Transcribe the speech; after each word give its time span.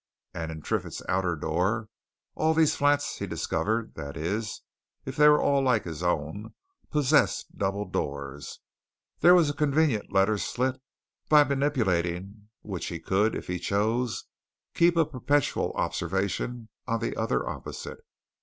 And 0.33 0.51
in 0.51 0.63
Triffitt's 0.63 1.03
outer 1.07 1.35
door 1.35 1.87
(all 2.33 2.55
these 2.55 2.75
flats, 2.75 3.19
he 3.19 3.27
discovered 3.27 3.93
that 3.93 4.17
is, 4.17 4.63
if 5.05 5.15
they 5.15 5.29
were 5.29 5.39
all 5.39 5.61
like 5.61 5.83
his 5.83 6.01
own, 6.01 6.55
possessed 6.89 7.55
double 7.55 7.85
doors) 7.85 8.61
there 9.19 9.35
was 9.35 9.47
a 9.47 9.53
convenient 9.53 10.11
letter 10.11 10.39
slit, 10.39 10.81
by 11.29 11.43
manipulating 11.43 12.49
which 12.63 12.87
he 12.87 12.99
could, 12.99 13.35
if 13.35 13.45
he 13.45 13.59
chose, 13.59 14.23
keep 14.73 14.97
a 14.97 15.05
perpetual 15.05 15.71
observation 15.73 16.69
on 16.87 16.99
the 16.99 17.15
other 17.15 17.47
opposite. 17.47 17.99